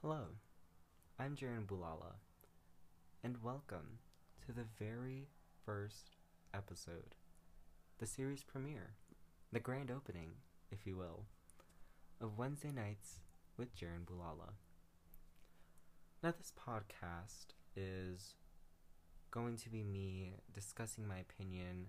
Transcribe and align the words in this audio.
Hello, 0.00 0.26
I'm 1.18 1.34
Jaren 1.34 1.66
Bulala, 1.66 2.14
and 3.24 3.42
welcome 3.42 3.98
to 4.46 4.52
the 4.52 4.64
very 4.78 5.26
first 5.66 6.14
episode, 6.54 7.16
the 7.98 8.06
series 8.06 8.44
premiere, 8.44 8.94
the 9.50 9.58
grand 9.58 9.90
opening, 9.90 10.34
if 10.70 10.86
you 10.86 10.96
will, 10.96 11.24
of 12.20 12.38
Wednesday 12.38 12.70
Nights 12.70 13.22
with 13.56 13.74
Jaren 13.74 14.04
Bulala. 14.04 14.52
Now, 16.22 16.32
this 16.38 16.52
podcast 16.56 17.54
is 17.74 18.36
going 19.32 19.56
to 19.56 19.68
be 19.68 19.82
me 19.82 20.34
discussing 20.54 21.08
my 21.08 21.18
opinion 21.18 21.88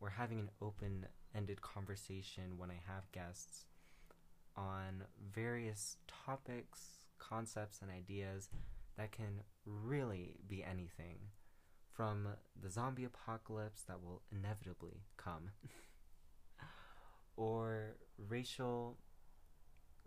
or 0.00 0.10
having 0.10 0.38
an 0.38 0.50
open 0.62 1.06
ended 1.34 1.60
conversation 1.60 2.56
when 2.56 2.70
I 2.70 2.78
have 2.86 3.10
guests 3.10 3.64
on 4.56 5.02
various 5.34 5.96
topics, 6.06 6.97
concepts, 7.18 7.80
and 7.82 7.90
ideas 7.90 8.48
that 8.96 9.12
can 9.12 9.42
really 9.64 10.36
be 10.48 10.64
anything 10.64 11.18
from 11.92 12.28
the 12.60 12.70
zombie 12.70 13.04
apocalypse 13.04 13.82
that 13.82 14.02
will 14.02 14.22
inevitably 14.30 15.02
come, 15.16 15.50
or 17.36 17.96
racial 18.28 18.96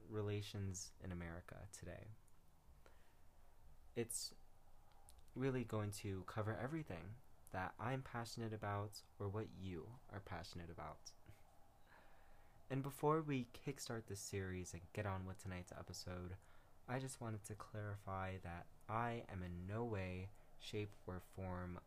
relations 0.09 0.91
in 1.03 1.11
America 1.11 1.55
today. 1.77 2.07
It's 3.95 4.33
really 5.35 5.63
going 5.63 5.91
to 6.01 6.23
cover 6.27 6.57
everything 6.61 7.15
that 7.53 7.73
I'm 7.79 8.01
passionate 8.01 8.53
about 8.53 9.01
or 9.19 9.27
what 9.27 9.47
you 9.59 9.87
are 10.11 10.21
passionate 10.21 10.69
about. 10.71 11.11
And 12.69 12.81
before 12.81 13.21
we 13.21 13.47
kickstart 13.67 14.03
this 14.07 14.21
series 14.21 14.71
and 14.73 14.81
get 14.93 15.05
on 15.05 15.25
with 15.25 15.41
tonight's 15.43 15.73
episode, 15.77 16.35
I 16.89 16.99
just 16.99 17.21
wanted 17.21 17.43
to 17.45 17.53
clarify 17.53 18.33
that 18.43 18.65
I 18.89 19.23
am 19.31 19.43
in 19.43 19.67
no 19.73 19.83
way, 19.83 20.29
shape, 20.59 20.91
or 21.07 21.21
form 21.35 21.79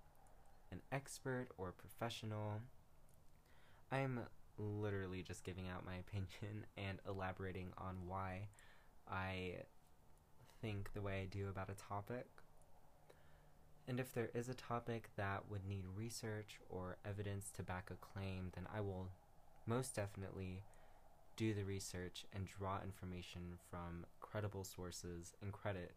an 0.73 0.81
expert 0.91 1.49
or 1.59 1.73
professional. 1.73 2.61
I 3.93 3.99
am 3.99 4.21
literally 4.59 5.23
just 5.23 5.45
giving 5.45 5.69
out 5.69 5.85
my 5.85 5.97
opinion 6.09 6.67
and 6.77 6.99
elaborating 7.09 7.73
on 7.79 7.97
why 8.07 8.49
I 9.11 9.57
think 10.63 10.93
the 10.95 11.03
way 11.03 11.23
I 11.23 11.27
do 11.27 11.49
about 11.49 11.69
a 11.69 11.75
topic. 11.75 12.27
And 13.87 14.01
if 14.01 14.15
there 14.15 14.31
is 14.35 14.49
a 14.49 14.55
topic 14.55 15.11
that 15.17 15.51
would 15.51 15.67
need 15.69 15.85
research 15.95 16.59
or 16.71 16.97
evidence 17.05 17.51
to 17.57 17.63
back 17.63 17.91
a 17.91 17.95
claim, 17.95 18.51
then 18.55 18.67
I 18.75 18.81
will 18.81 19.09
most 19.67 19.95
definitely 19.95 20.63
do 21.37 21.55
the 21.55 21.65
research 21.65 22.25
and 22.33 22.47
draw 22.47 22.81
information 22.83 23.59
from 23.71 24.07
credible 24.21 24.65
sources 24.65 25.35
and 25.43 25.53
credit 25.53 25.95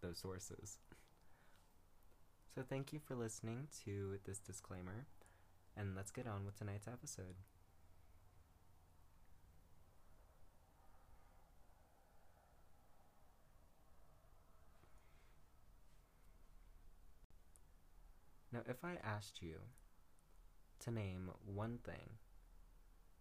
those 0.00 0.18
sources. 0.18 0.78
So, 2.54 2.62
thank 2.62 2.92
you 2.92 3.00
for 3.00 3.16
listening 3.16 3.66
to 3.84 4.20
this 4.24 4.38
disclaimer, 4.38 5.06
and 5.76 5.96
let's 5.96 6.12
get 6.12 6.28
on 6.28 6.44
with 6.44 6.56
tonight's 6.56 6.86
episode. 6.86 7.34
Now, 18.52 18.60
if 18.68 18.84
I 18.84 18.98
asked 19.02 19.42
you 19.42 19.56
to 20.78 20.92
name 20.92 21.30
one 21.44 21.78
thing 21.82 22.18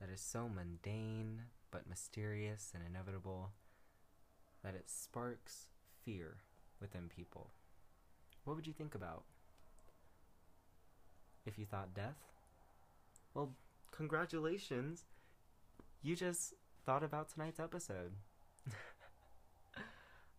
that 0.04 0.12
is 0.12 0.20
so 0.20 0.50
mundane 0.50 1.44
but 1.72 1.88
mysterious 1.88 2.72
and 2.74 2.84
inevitable 2.86 3.52
that 4.62 4.76
it 4.76 4.90
sparks 4.90 5.68
fear 6.04 6.40
within 6.82 7.08
people, 7.08 7.52
what 8.44 8.56
would 8.56 8.68
you 8.68 8.74
think 8.74 8.96
about? 8.96 9.24
If 11.46 11.58
you 11.58 11.66
thought 11.66 11.94
death? 11.94 12.18
Well, 13.34 13.54
congratulations! 13.92 15.06
You 16.02 16.18
just 16.18 16.54
thought 16.86 17.04
about 17.04 17.30
tonight's 17.34 17.60
episode. 17.60 18.12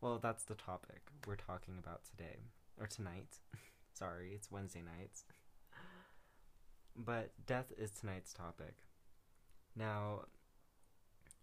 well, 0.02 0.18
that's 0.18 0.44
the 0.44 0.54
topic 0.54 1.00
we're 1.26 1.36
talking 1.36 1.76
about 1.78 2.02
today, 2.04 2.40
or 2.78 2.86
tonight. 2.86 3.38
Sorry, 3.94 4.32
it's 4.34 4.50
Wednesday 4.50 4.82
nights. 4.82 5.24
But 6.96 7.32
death 7.46 7.72
is 7.78 7.90
tonight's 7.92 8.34
topic. 8.34 8.74
Now, 9.76 10.22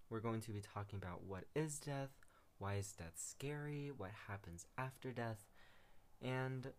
we're 0.10 0.20
going 0.20 0.42
to 0.42 0.52
be 0.52 0.62
talking 0.62 1.00
about 1.02 1.24
what 1.24 1.46
is 1.56 1.80
death, 1.80 2.12
why 2.60 2.76
is 2.76 2.92
death 2.94 3.14
scary, 3.16 3.92
what 3.96 4.12
happens 4.28 4.66
after 4.78 5.12
death, 5.12 5.46
and 6.22 6.72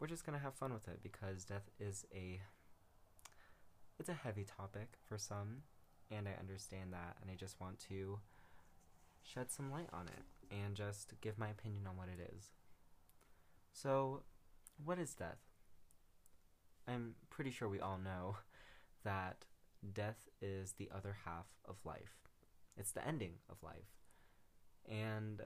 we're 0.00 0.06
just 0.06 0.24
going 0.24 0.38
to 0.38 0.42
have 0.42 0.54
fun 0.54 0.72
with 0.72 0.88
it 0.88 1.00
because 1.02 1.44
death 1.44 1.68
is 1.80 2.06
a 2.14 2.40
it's 3.98 4.08
a 4.08 4.14
heavy 4.14 4.44
topic 4.44 4.90
for 5.08 5.18
some, 5.18 5.62
and 6.10 6.28
I 6.28 6.38
understand 6.38 6.92
that 6.92 7.16
and 7.20 7.30
I 7.30 7.34
just 7.34 7.60
want 7.60 7.80
to 7.88 8.20
shed 9.22 9.50
some 9.50 9.70
light 9.70 9.88
on 9.92 10.06
it 10.06 10.54
and 10.54 10.74
just 10.74 11.14
give 11.20 11.38
my 11.38 11.48
opinion 11.48 11.86
on 11.86 11.96
what 11.96 12.08
it 12.08 12.32
is. 12.36 12.50
So, 13.72 14.22
what 14.84 14.98
is 14.98 15.14
death? 15.14 15.38
I'm 16.86 17.14
pretty 17.30 17.50
sure 17.50 17.68
we 17.68 17.80
all 17.80 17.98
know 17.98 18.36
that 19.04 19.44
death 19.92 20.28
is 20.40 20.72
the 20.72 20.90
other 20.94 21.16
half 21.24 21.46
of 21.64 21.76
life. 21.84 22.28
It's 22.76 22.92
the 22.92 23.06
ending 23.06 23.34
of 23.50 23.62
life. 23.62 23.96
And 24.88 25.42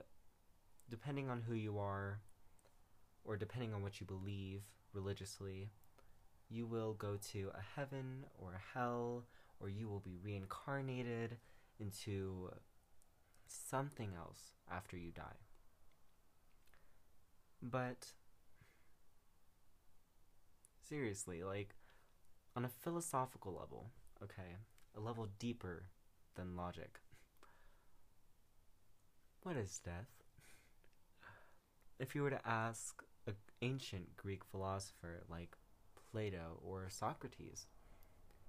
depending 0.91 1.28
on 1.31 1.43
who 1.43 1.54
you 1.54 1.78
are, 1.78 2.20
or 3.25 3.37
depending 3.37 3.72
on 3.72 3.82
what 3.82 4.00
you 4.00 4.06
believe 4.06 4.62
religiously, 4.93 5.70
you 6.48 6.66
will 6.66 6.93
go 6.94 7.19
to 7.32 7.50
a 7.54 7.62
heaven 7.76 8.25
or 8.38 8.54
a 8.54 8.78
hell, 8.78 9.25
or 9.60 9.69
you 9.69 9.88
will 9.88 10.00
be 10.00 10.19
reincarnated 10.22 11.38
into 11.78 12.50
something 13.47 14.12
else 14.16 14.54
after 14.70 14.97
you 14.97 15.10
die. 15.10 15.41
But 17.62 18.12
seriously, 20.88 21.43
like 21.43 21.76
on 22.56 22.64
a 22.64 22.69
philosophical 22.69 23.53
level, 23.53 23.91
okay, 24.22 24.56
a 24.96 25.00
level 25.00 25.28
deeper 25.38 25.84
than 26.36 26.56
logic. 26.56 27.00
What 29.42 29.56
is 29.56 29.80
death? 29.84 30.08
If 31.98 32.14
you 32.14 32.22
were 32.22 32.30
to 32.30 32.48
ask 32.48 33.02
an 33.26 33.34
ancient 33.60 34.16
Greek 34.16 34.44
philosopher 34.44 35.22
like 35.28 35.56
Plato 36.10 36.60
or 36.64 36.88
Socrates, 36.88 37.66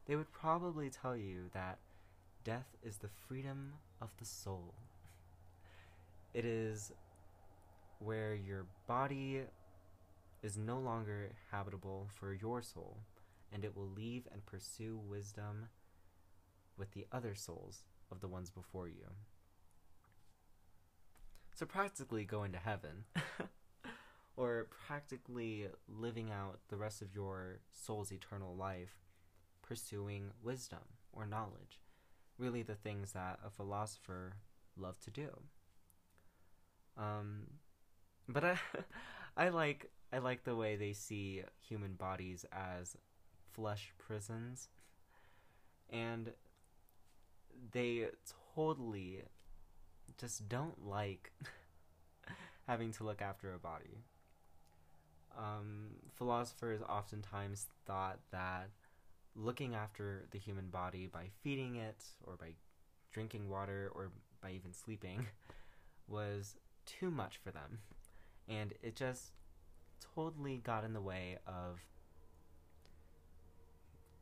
they 0.06 0.16
would 0.16 0.31
probably 0.31 0.89
tell 0.89 1.16
you 1.16 1.50
that 1.53 1.79
death 2.44 2.75
is 2.84 2.97
the 2.97 3.09
freedom 3.28 3.73
of 4.01 4.16
the 4.17 4.25
soul. 4.25 4.73
It 6.34 6.45
is 6.45 6.91
where 8.00 8.35
your 8.35 8.66
body 8.88 9.41
is 10.41 10.57
no 10.57 10.78
longer 10.79 11.31
habitable 11.51 12.07
for 12.19 12.34
your 12.34 12.61
soul, 12.61 12.97
and 13.53 13.64
it 13.64 13.75
will 13.75 13.90
leave 13.90 14.28
and 14.31 14.46
pursue 14.46 14.97
wisdom 14.97 15.68
with 16.78 16.91
the 16.91 17.06
other 17.12 17.36
souls 17.36 17.84
of 18.12 18.19
the 18.19 18.28
ones 18.28 18.50
before 18.50 18.88
you. 18.88 19.06
So, 21.53 21.66
practically 21.66 22.25
going 22.25 22.52
to 22.53 22.58
heaven, 22.58 23.06
or 24.36 24.68
practically 24.88 25.68
living 25.88 26.31
out 26.31 26.59
the 26.69 26.78
rest 26.78 27.02
of 27.02 27.14
your 27.14 27.59
soul's 27.72 28.12
eternal 28.12 28.56
life, 28.56 28.96
pursuing 29.62 30.31
wisdom 30.41 30.80
or 31.12 31.28
knowledge. 31.28 31.80
Really, 32.40 32.64
the 32.64 32.74
things 32.74 33.12
that 33.12 33.40
a 33.46 33.52
philosopher 33.52 34.34
loved 34.75 35.03
to 35.03 35.12
do. 35.12 35.30
Um, 36.97 37.44
but 38.28 38.44
I, 38.44 38.58
I 39.38 39.50
like 39.50 39.91
I 40.11 40.20
like 40.20 40.44
the 40.44 40.55
way 40.55 40.76
they 40.76 40.94
see 40.94 41.44
human 41.67 41.94
bodies 41.94 42.46
as 42.52 42.96
flesh 43.53 43.94
prisons. 43.97 44.70
And 45.90 46.32
they 47.72 48.08
totally 48.55 49.23
just 50.17 50.47
don't 50.50 50.85
like 50.85 51.32
having 52.67 52.91
to 52.94 53.03
look 53.03 53.22
after 53.22 53.53
a 53.53 53.59
body. 53.59 54.03
Um, 55.38 55.88
philosophers 56.16 56.82
oftentimes 56.88 57.67
thought 57.85 58.20
that 58.32 58.70
looking 59.35 59.73
after 59.73 60.26
the 60.32 60.38
human 60.38 60.67
body 60.67 61.08
by 61.11 61.26
feeding 61.41 61.76
it, 61.76 62.03
or 62.26 62.35
by 62.35 62.50
drinking 63.11 63.50
water, 63.50 63.91
or 63.96 64.11
by 64.41 64.52
even 64.52 64.73
sleeping 64.73 65.26
was 66.08 66.55
too 66.85 67.09
much 67.09 67.40
for 67.44 67.52
them. 67.52 67.79
And 68.47 68.73
it 68.82 68.96
just 68.96 69.32
totally 70.16 70.58
got 70.58 70.84
in 70.84 70.94
the 70.94 71.02
way 71.02 71.38
of 71.47 71.79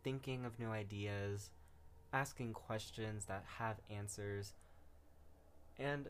thinking 0.04 0.46
of 0.46 0.60
new 0.60 0.70
ideas, 0.70 1.52
asking 2.14 2.54
questions 2.54 3.26
that 3.26 3.44
have 3.58 3.78
answers, 3.90 4.54
and 5.78 6.10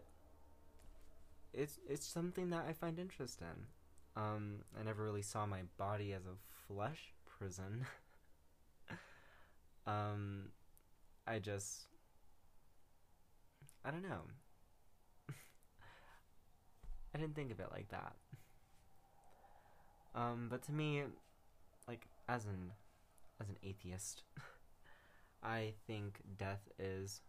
it's 1.54 1.80
it's 1.90 2.06
something 2.06 2.50
that 2.52 2.66
I 2.68 2.74
find 2.74 3.00
interest 3.00 3.42
in. 3.42 4.22
Um, 4.22 4.58
I 4.80 4.84
never 4.84 5.04
really 5.04 5.22
saw 5.22 5.46
my 5.46 5.62
body 5.78 6.14
as 6.14 6.26
a 6.26 6.36
flesh 6.68 7.14
prison. 7.26 7.86
um, 9.88 10.50
I 11.28 11.40
just 11.40 11.86
I 13.84 13.92
don't 13.92 14.04
know. 14.04 14.22
I 17.16 17.18
didn't 17.18 17.36
think 17.36 17.52
of 17.52 17.60
it 17.60 17.68
like 17.72 17.90
that. 17.90 18.14
Um, 20.14 20.48
but 20.50 20.62
to 20.64 20.72
me, 20.72 21.04
like 21.88 22.08
as 22.28 22.46
an 22.46 22.72
as 23.42 23.50
an 23.50 23.58
atheist, 23.64 24.24
I 25.44 25.74
think 25.88 26.22
death 26.38 26.70
is 26.80 27.22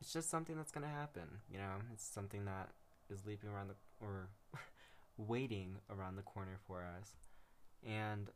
it's 0.00 0.12
just 0.12 0.30
something 0.30 0.56
that's 0.56 0.72
gonna 0.72 0.86
happen. 0.86 1.28
You 1.50 1.58
know, 1.58 1.74
it's 1.92 2.04
something 2.04 2.44
that 2.44 2.70
is 3.10 3.26
leaping 3.26 3.50
around 3.50 3.68
the 3.68 3.74
or 4.04 4.28
waiting 5.16 5.76
around 5.90 6.16
the 6.16 6.22
corner 6.22 6.58
for 6.66 6.84
us, 6.84 7.16
and 7.84 8.30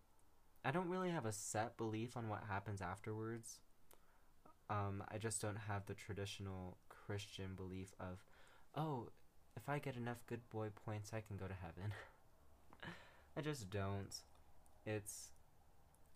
I 0.65 0.71
don't 0.71 0.89
really 0.89 1.11
have 1.11 1.27
a 1.27 1.33
set 1.33 1.77
belief 1.77 2.17
on 2.17 2.29
what 2.29 2.43
happens 2.49 2.83
afterwards. 2.83 3.61
Um, 4.69 5.03
I 5.11 5.19
just 5.19 5.43
don't 5.43 5.59
have 5.69 5.87
the 5.87 5.95
traditional 5.95 6.77
Christian 6.89 7.55
belief 7.57 7.93
of, 7.99 8.23
oh, 8.77 9.09
if 9.57 9.69
I 9.69 9.81
get 9.81 9.97
enough 9.97 10.25
good 10.29 10.49
boy 10.51 10.69
points, 10.85 11.11
I 11.13 11.23
can 11.23 11.37
go 11.37 11.47
to 11.47 11.55
heaven. 11.55 11.93
I 13.37 13.41
just 13.41 13.69
don't. 13.71 14.15
It's 14.87 15.31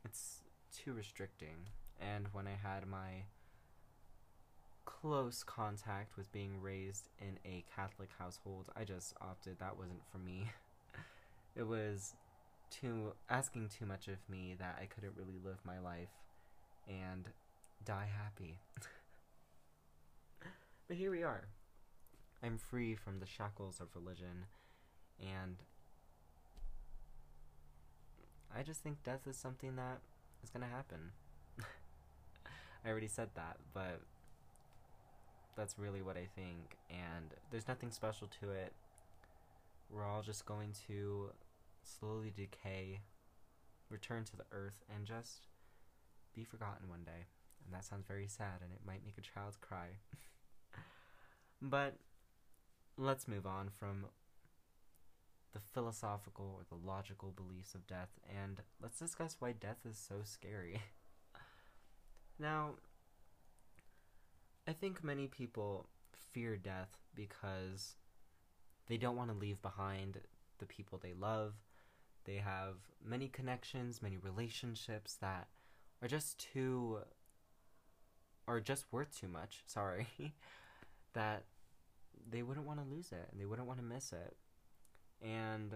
it's 0.04 0.42
too 0.72 0.92
restricting. 0.92 1.68
And 2.00 2.28
when 2.32 2.46
I 2.46 2.56
had 2.62 2.86
my 2.86 3.24
close 4.84 5.42
contact 5.42 6.16
with 6.16 6.32
being 6.32 6.60
raised 6.60 7.08
in 7.18 7.38
a 7.44 7.64
Catholic 7.74 8.10
household, 8.18 8.66
I 8.76 8.84
just 8.84 9.14
opted 9.20 9.58
that 9.58 9.78
wasn't 9.78 10.02
for 10.10 10.18
me. 10.18 10.50
it 11.56 11.66
was 11.66 12.14
too 12.70 13.12
asking 13.30 13.68
too 13.68 13.86
much 13.86 14.08
of 14.08 14.18
me 14.28 14.54
that 14.58 14.78
I 14.80 14.86
couldn't 14.86 15.16
really 15.16 15.38
live 15.44 15.58
my 15.64 15.78
life 15.78 16.08
and 16.88 17.28
die 17.84 18.08
happy. 18.22 18.58
but 20.88 20.96
here 20.96 21.10
we 21.10 21.22
are. 21.22 21.44
I'm 22.42 22.58
free 22.58 22.94
from 22.94 23.20
the 23.20 23.26
shackles 23.26 23.80
of 23.80 23.88
religion 23.94 24.46
and 25.20 25.56
I 28.56 28.62
just 28.62 28.82
think 28.82 29.02
death 29.02 29.26
is 29.26 29.36
something 29.36 29.76
that 29.76 29.98
is 30.42 30.50
going 30.50 30.62
to 30.62 30.68
happen. 30.74 31.10
I 32.84 32.88
already 32.88 33.08
said 33.08 33.30
that, 33.34 33.56
but 33.72 34.00
that's 35.56 35.78
really 35.78 36.02
what 36.02 36.16
I 36.16 36.26
think 36.34 36.76
and 36.90 37.30
there's 37.50 37.68
nothing 37.68 37.90
special 37.90 38.28
to 38.40 38.50
it. 38.50 38.72
We're 39.90 40.06
all 40.06 40.22
just 40.22 40.46
going 40.46 40.72
to 40.88 41.30
slowly 41.82 42.32
decay, 42.34 43.00
return 43.90 44.24
to 44.24 44.36
the 44.36 44.44
earth, 44.52 44.84
and 44.94 45.06
just 45.06 45.46
be 46.34 46.44
forgotten 46.44 46.88
one 46.88 47.04
day. 47.04 47.26
And 47.64 47.74
that 47.74 47.84
sounds 47.84 48.06
very 48.06 48.26
sad, 48.26 48.60
and 48.62 48.72
it 48.72 48.80
might 48.86 49.04
make 49.04 49.18
a 49.18 49.20
child 49.20 49.56
cry. 49.60 49.98
but 51.62 51.94
let's 52.96 53.28
move 53.28 53.46
on 53.46 53.70
from 53.78 54.06
the 55.54 55.60
philosophical 55.72 56.58
or 56.58 56.64
the 56.68 56.86
logical 56.86 57.30
beliefs 57.30 57.74
of 57.74 57.86
death, 57.86 58.10
and 58.28 58.60
let's 58.82 58.98
discuss 58.98 59.36
why 59.38 59.52
death 59.52 59.78
is 59.88 59.96
so 59.96 60.16
scary. 60.24 60.82
now, 62.38 62.72
I 64.68 64.72
think 64.72 65.02
many 65.02 65.28
people 65.28 65.86
fear 66.32 66.56
death 66.56 66.98
because 67.14 67.94
they 68.88 68.96
don't 68.96 69.16
want 69.16 69.30
to 69.30 69.36
leave 69.36 69.62
behind 69.62 70.18
the 70.58 70.66
people 70.66 70.98
they 71.02 71.14
love, 71.14 71.54
they 72.24 72.36
have 72.36 72.74
many 73.04 73.28
connections, 73.28 74.02
many 74.02 74.16
relationships 74.16 75.16
that 75.20 75.46
are 76.02 76.08
just 76.08 76.38
too 76.38 76.98
are 78.46 78.60
just 78.60 78.84
worth 78.92 79.18
too 79.18 79.28
much, 79.28 79.62
sorry, 79.66 80.06
that 81.14 81.44
they 82.30 82.42
wouldn't 82.42 82.66
want 82.66 82.80
to 82.80 82.94
lose 82.94 83.12
it 83.12 83.28
and 83.30 83.40
they 83.40 83.44
wouldn't 83.44 83.68
want 83.68 83.78
to 83.78 83.84
miss 83.84 84.12
it. 84.12 84.36
And 85.24 85.74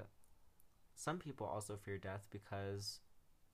some 0.95 1.19
people 1.19 1.47
also 1.47 1.77
fear 1.77 1.99
death 1.99 2.27
because 2.31 3.01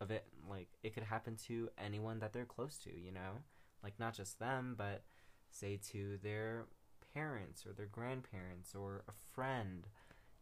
of 0.01 0.11
it 0.11 0.27
like 0.51 0.69
it 0.83 0.93
could 0.93 1.05
happen 1.05 1.37
to 1.47 1.69
anyone 1.79 2.19
that 2.19 2.33
they're 2.33 2.45
close 2.45 2.77
to, 2.79 2.91
you 2.91 3.13
know? 3.13 3.43
Like 3.83 3.95
not 3.99 4.15
just 4.15 4.39
them, 4.39 4.75
but 4.77 5.05
say 5.51 5.79
to 5.93 6.19
their 6.23 6.67
parents 7.15 7.65
or 7.65 7.73
their 7.73 7.87
grandparents 7.87 8.75
or 8.75 9.05
a 9.09 9.13
friend. 9.35 9.87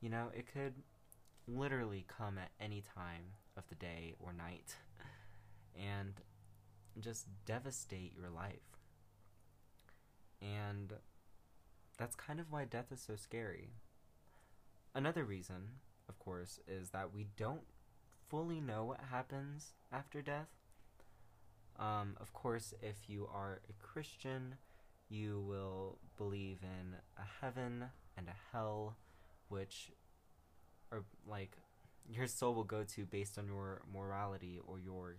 You 0.01 0.09
know, 0.09 0.29
it 0.35 0.47
could 0.53 0.75
literally 1.47 2.05
come 2.09 2.39
at 2.39 2.51
any 2.61 2.83
time 2.95 3.35
of 3.57 3.65
the 3.69 3.75
day 3.75 4.15
or 4.19 4.33
night 4.33 4.77
and 5.77 6.15
just 7.01 7.27
devastate 7.45 8.15
your 8.17 8.31
life. 8.31 8.79
And 10.41 10.95
that's 11.99 12.17
kind 12.17 12.41
of 12.41 12.51
why 12.51 12.65
death 12.65 12.91
is 12.91 13.01
so 13.01 13.17
scary. 13.17 13.71
Another 14.95 15.25
reason, 15.25 15.69
of 16.09 16.19
course, 16.19 16.61
is 16.69 16.91
that 16.91 17.15
we 17.15 17.27
don't 17.37 17.63
fully 18.29 18.61
know 18.61 18.85
what 18.85 19.01
happens 19.11 19.73
after 19.91 20.21
death. 20.21 20.49
Um, 21.79 22.17
of 22.21 22.33
course, 22.33 22.75
if 22.83 23.09
you 23.09 23.29
are 23.33 23.61
a 23.69 23.73
Christian, 23.85 24.57
you 25.09 25.45
will 25.49 25.99
believe 26.19 26.59
in 26.63 26.97
a 27.17 27.25
heaven 27.41 27.85
and 28.17 28.29
a 28.29 28.37
hell, 28.53 28.97
which 29.49 29.91
or 30.91 31.05
like 31.27 31.57
your 32.09 32.27
soul 32.27 32.55
will 32.55 32.65
go 32.65 32.85
to 32.85 33.07
based 33.07 33.39
on 33.39 33.47
your 33.47 33.83
morality 33.93 34.61
or 34.67 34.79
your 34.79 35.17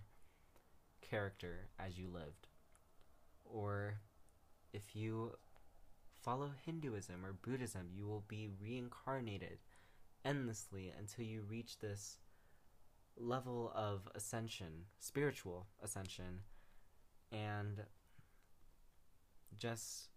character 1.02 1.70
as 1.80 1.98
you 1.98 2.08
lived. 2.08 2.48
Or 3.44 3.96
if 4.72 4.96
you 4.96 5.34
follow 6.24 6.52
Hinduism 6.66 7.26
or 7.26 7.34
Buddhism, 7.34 7.90
you 7.94 8.08
will 8.08 8.24
be 8.28 8.50
reincarnated 8.62 9.60
endlessly 10.24 10.94
until 10.98 11.26
you 11.26 11.42
reach 11.42 11.80
this 11.80 12.18
level 13.18 13.72
of 13.76 14.08
ascension, 14.16 14.86
spiritual 15.00 15.68
ascension, 15.84 16.42
and 17.32 17.84
just 19.58 20.10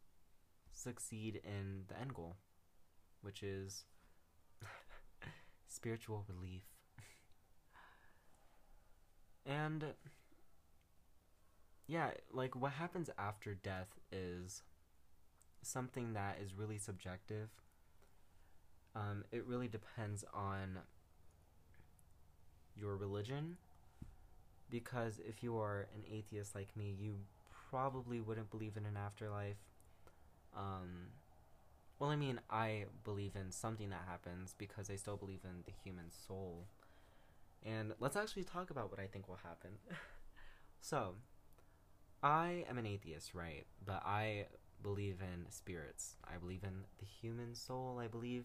succeed 0.72 1.40
in 1.44 1.82
the 1.88 1.98
end 1.98 2.14
goal, 2.14 2.36
which 3.20 3.42
is 3.42 3.84
spiritual 5.66 6.24
relief. 6.28 6.62
and 9.46 9.84
yeah, 11.88 12.10
like 12.32 12.54
what 12.54 12.72
happens 12.72 13.10
after 13.18 13.54
death 13.54 13.98
is 14.12 14.62
something 15.66 16.14
that 16.14 16.38
is 16.42 16.54
really 16.54 16.78
subjective. 16.78 17.48
Um, 18.94 19.24
it 19.30 19.44
really 19.46 19.68
depends 19.68 20.24
on 20.32 20.78
your 22.76 22.96
religion. 22.96 23.56
Because 24.68 25.20
if 25.24 25.42
you 25.42 25.56
are 25.58 25.86
an 25.94 26.02
atheist 26.10 26.54
like 26.54 26.76
me, 26.76 26.94
you 26.98 27.16
probably 27.70 28.20
wouldn't 28.20 28.50
believe 28.50 28.76
in 28.76 28.84
an 28.84 28.96
afterlife. 28.96 29.56
Um, 30.56 31.10
well, 31.98 32.10
I 32.10 32.16
mean, 32.16 32.40
I 32.50 32.86
believe 33.04 33.36
in 33.36 33.52
something 33.52 33.90
that 33.90 34.02
happens 34.06 34.54
because 34.58 34.90
I 34.90 34.96
still 34.96 35.16
believe 35.16 35.40
in 35.44 35.62
the 35.64 35.72
human 35.84 36.10
soul. 36.10 36.66
And 37.64 37.92
let's 38.00 38.16
actually 38.16 38.44
talk 38.44 38.70
about 38.70 38.90
what 38.90 39.00
I 39.00 39.06
think 39.06 39.28
will 39.28 39.38
happen. 39.42 39.70
so, 40.80 41.14
I 42.22 42.64
am 42.68 42.78
an 42.78 42.86
atheist, 42.86 43.34
right? 43.34 43.66
But 43.84 44.02
I 44.04 44.46
believe 44.82 45.20
in 45.20 45.50
spirits. 45.50 46.16
I 46.24 46.36
believe 46.38 46.62
in 46.62 46.84
the 46.98 47.04
human 47.04 47.54
soul. 47.54 48.00
I 48.02 48.06
believe 48.06 48.44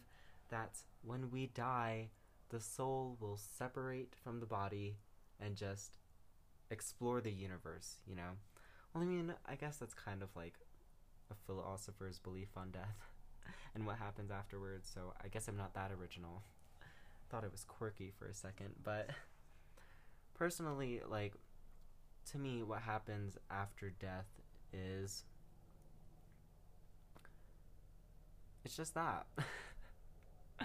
that 0.49 0.77
when 1.03 1.31
we 1.31 1.47
die, 1.47 2.09
the 2.49 2.59
soul 2.59 3.17
will 3.19 3.37
separate 3.37 4.13
from 4.23 4.39
the 4.39 4.45
body 4.45 4.97
and 5.39 5.55
just 5.55 5.97
explore 6.69 7.21
the 7.21 7.31
universe, 7.31 7.97
you 8.07 8.15
know? 8.15 8.31
Well, 8.93 9.03
I 9.03 9.07
mean, 9.07 9.33
I 9.47 9.55
guess 9.55 9.77
that's 9.77 9.93
kind 9.93 10.21
of 10.21 10.29
like 10.35 10.55
a 11.29 11.35
philosopher's 11.45 12.19
belief 12.19 12.49
on 12.57 12.71
death. 12.71 12.97
and 13.75 13.85
what 13.85 13.97
happens 13.97 14.31
afterwards, 14.31 14.89
so 14.93 15.13
I 15.23 15.27
guess 15.29 15.47
I'm 15.47 15.57
not 15.57 15.73
that 15.75 15.91
original. 15.91 16.43
Thought 17.29 17.45
it 17.45 17.51
was 17.51 17.63
quirky 17.63 18.11
for 18.17 18.25
a 18.25 18.33
second, 18.33 18.75
but 18.83 19.09
personally, 20.33 21.01
like, 21.09 21.33
to 22.31 22.37
me, 22.37 22.63
what 22.63 22.81
happens 22.81 23.37
after 23.49 23.89
death 23.89 24.27
is. 24.73 25.23
It's 28.63 28.75
just 28.75 28.93
that. 28.93 29.25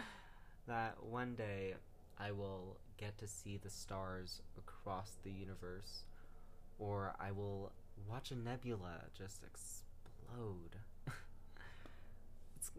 that 0.68 1.02
one 1.02 1.34
day 1.34 1.75
I 2.18 2.32
will 2.32 2.78
get 2.98 3.18
to 3.18 3.26
see 3.26 3.56
the 3.56 3.70
stars 3.70 4.42
across 4.58 5.12
the 5.22 5.30
universe, 5.30 6.04
or 6.78 7.14
I 7.18 7.32
will 7.32 7.72
watch 8.08 8.30
a 8.30 8.36
nebula 8.36 9.04
just 9.16 9.42
explode 9.42 10.76
it's, 12.56 12.70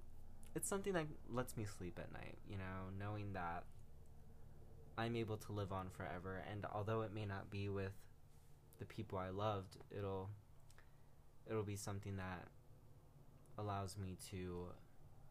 it's 0.55 0.69
something 0.69 0.93
that 0.93 1.05
lets 1.29 1.57
me 1.57 1.65
sleep 1.65 1.99
at 1.99 2.11
night, 2.13 2.37
you 2.49 2.57
know, 2.57 2.91
knowing 2.99 3.33
that 3.33 3.63
I'm 4.97 5.15
able 5.15 5.37
to 5.37 5.51
live 5.51 5.71
on 5.71 5.89
forever 5.89 6.43
and 6.51 6.65
although 6.73 7.01
it 7.01 7.13
may 7.13 7.25
not 7.25 7.49
be 7.49 7.69
with 7.69 7.93
the 8.79 8.85
people 8.85 9.17
I 9.17 9.29
loved, 9.29 9.77
it'll 9.95 10.29
it'll 11.49 11.63
be 11.63 11.75
something 11.75 12.17
that 12.17 12.47
allows 13.57 13.97
me 13.97 14.17
to 14.31 14.67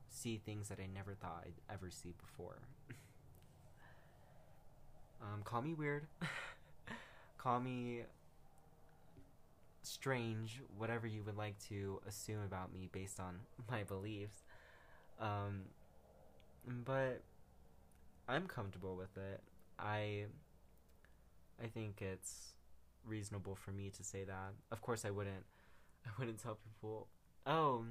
see 0.08 0.38
things 0.38 0.68
that 0.68 0.78
I 0.80 0.86
never 0.92 1.14
thought 1.14 1.44
I'd 1.44 1.74
ever 1.74 1.90
see 1.90 2.14
before. 2.18 2.58
um, 5.22 5.42
call 5.44 5.62
me 5.62 5.74
weird. 5.74 6.06
call 7.38 7.60
me 7.60 8.02
strange, 9.82 10.60
whatever 10.76 11.06
you 11.06 11.22
would 11.22 11.36
like 11.36 11.58
to 11.68 12.00
assume 12.08 12.42
about 12.42 12.72
me 12.72 12.88
based 12.90 13.20
on 13.20 13.40
my 13.70 13.84
beliefs. 13.84 14.42
Um, 15.20 15.62
but 16.84 17.22
I'm 18.28 18.46
comfortable 18.46 18.96
with 18.96 19.16
it. 19.16 19.40
I 19.78 20.24
I 21.62 21.68
think 21.68 22.02
it's 22.02 22.55
reasonable 23.06 23.54
for 23.54 23.70
me 23.70 23.90
to 23.90 24.04
say 24.04 24.25
that. 24.25 24.54
Of 24.70 24.80
course, 24.80 25.04
I 25.04 25.10
wouldn't. 25.10 25.44
I 26.06 26.10
wouldn't 26.18 26.42
tell 26.42 26.56
people, 26.56 27.08
"Oh, 27.46 27.84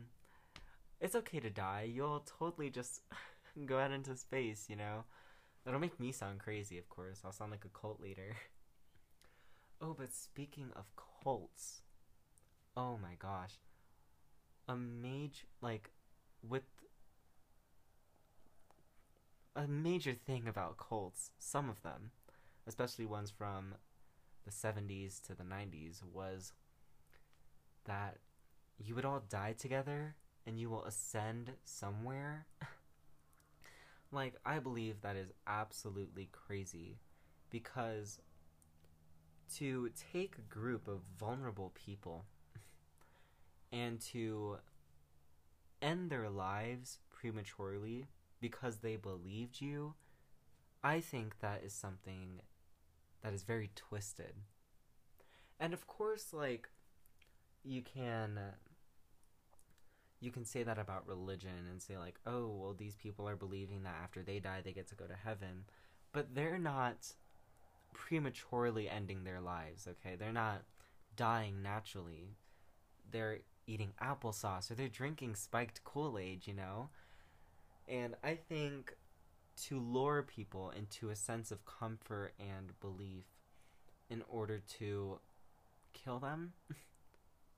it's 1.00 1.16
okay 1.16 1.40
to 1.40 1.50
die. 1.50 1.90
You'll 1.92 2.26
totally 2.40 2.70
just 2.70 3.02
go 3.66 3.80
out 3.80 3.92
into 3.92 4.16
space." 4.16 4.68
You 4.70 4.76
know, 4.76 5.06
that'll 5.64 5.80
make 5.80 6.00
me 6.00 6.12
sound 6.12 6.40
crazy. 6.40 6.78
Of 6.78 6.90
course, 6.90 7.22
I'll 7.24 7.32
sound 7.32 7.52
like 7.52 7.66
a 7.66 7.80
cult 7.80 8.00
leader. 8.00 8.36
oh, 9.82 9.96
but 9.98 10.14
speaking 10.14 10.72
of 10.76 10.86
cults, 11.24 11.82
oh 12.78 12.98
my 13.02 13.16
gosh, 13.20 13.56
a 14.68 14.76
mage 14.76 15.46
like 15.62 15.92
with 16.48 16.64
a 19.56 19.68
major 19.68 20.14
thing 20.14 20.48
about 20.48 20.78
cults, 20.78 21.32
some 21.40 21.70
of 21.70 21.82
them, 21.82 22.12
especially 22.68 23.06
ones 23.06 23.32
from 23.32 23.76
the 24.46 24.52
70s 24.52 25.22
to 25.24 25.36
the 25.36 25.44
90s, 25.44 26.02
was 26.04 26.54
that 27.86 28.18
you 28.78 28.96
would 28.96 29.06
all 29.06 29.24
die 29.30 29.54
together 29.58 30.16
and 30.46 30.60
you 30.60 30.70
will 30.70 30.84
ascend 30.86 31.52
somewhere. 31.64 32.46
like, 34.12 34.36
I 34.46 34.60
believe 34.60 35.02
that 35.02 35.16
is 35.16 35.32
absolutely 35.48 36.30
crazy 36.32 37.00
because 37.50 38.20
to 39.56 39.90
take 40.12 40.36
a 40.38 40.54
group 40.54 40.88
of 40.88 41.02
vulnerable 41.18 41.72
people 41.76 42.26
and 43.72 44.00
to 44.02 44.58
end 45.82 46.10
their 46.10 46.30
lives 46.30 47.00
prematurely 47.10 48.08
because 48.42 48.78
they 48.78 48.96
believed 48.96 49.62
you, 49.62 49.94
I 50.84 51.00
think 51.00 51.40
that 51.40 51.64
is 51.64 51.74
something 51.74 52.42
that 53.26 53.34
is 53.34 53.44
very 53.44 53.72
twisted. 53.76 54.34
And 55.60 55.74
of 55.74 55.88
course, 55.88 56.32
like, 56.32 56.70
you 57.64 57.82
can. 57.82 58.40
You 60.22 60.32
can 60.32 60.46
say 60.46 60.64
that 60.64 60.80
about 60.80 61.08
religion 61.08 61.68
and 61.70 61.82
say, 61.82 61.98
like, 61.98 62.16
oh, 62.26 62.48
well, 62.48 62.74
these 62.74 62.96
people 62.96 63.28
are 63.28 63.36
believing 63.36 63.84
that 63.84 63.96
after 64.02 64.24
they 64.24 64.40
die, 64.40 64.62
they 64.64 64.72
get 64.72 64.88
to 64.88 64.96
go 64.96 65.06
to 65.06 65.16
heaven. 65.16 65.66
But 66.14 66.34
they're 66.34 66.58
not 66.58 67.14
prematurely 67.94 68.90
ending 68.90 69.24
their 69.24 69.42
lives, 69.42 69.88
okay? 69.88 70.16
They're 70.16 70.32
not 70.32 70.64
dying 71.16 71.62
naturally. 71.62 72.38
They're 73.12 73.40
eating 73.68 73.94
applesauce 74.02 74.72
or 74.72 74.76
they're 74.76 74.88
drinking 74.88 75.36
spiked 75.36 75.84
Kool 75.84 76.18
Aid, 76.18 76.48
you 76.48 76.54
know? 76.54 76.90
And 77.88 78.16
I 78.24 78.36
think 78.36 78.96
to 79.64 79.80
lure 79.80 80.24
people 80.24 80.72
into 80.76 81.10
a 81.10 81.16
sense 81.16 81.52
of 81.52 81.66
comfort 81.66 82.34
and 82.40 82.80
belief 82.80 83.26
in 84.10 84.24
order 84.28 84.62
to 84.78 85.20
kill 85.94 86.20
them 86.20 86.54